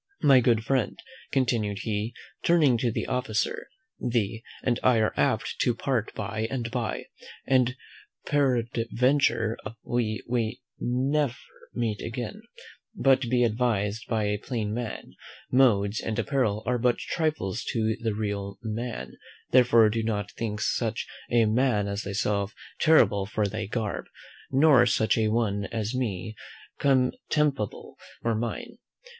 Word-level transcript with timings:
My 0.23 0.39
good 0.39 0.63
friend 0.65 0.97
(continued 1.31 1.81
he, 1.83 2.15
turning 2.43 2.75
to 2.79 2.89
the 2.91 3.05
officer), 3.05 3.67
thee 3.99 4.41
and 4.63 4.79
I 4.81 4.99
are 4.99 5.39
to 5.59 5.75
part 5.75 6.11
by 6.15 6.47
and 6.49 6.71
by, 6.71 7.05
and 7.45 7.75
peradventure 8.25 9.59
we 9.83 10.23
may 10.27 10.57
never 10.79 11.35
meet 11.75 12.01
again: 12.01 12.41
but 12.95 13.29
be 13.29 13.43
advised 13.43 14.07
by 14.07 14.23
a 14.23 14.39
plain 14.39 14.73
man: 14.73 15.13
modes 15.51 16.01
and 16.01 16.17
apparel 16.17 16.63
are 16.65 16.79
but 16.79 16.97
trifles 16.97 17.63
to 17.65 17.95
the 18.01 18.15
real 18.15 18.57
man, 18.63 19.11
therefore 19.51 19.87
do 19.91 20.01
not 20.01 20.31
think 20.31 20.61
such 20.61 21.05
a 21.29 21.45
man 21.45 21.87
as 21.87 22.01
thyself 22.05 22.55
terrible 22.79 23.27
for 23.27 23.45
thy 23.47 23.67
garb, 23.67 24.07
nor 24.49 24.87
such 24.87 25.15
a 25.15 25.27
one 25.27 25.65
as 25.65 25.93
me 25.93 26.33
contemptible 26.79 27.99
for 28.23 28.33
mine. 28.33 28.79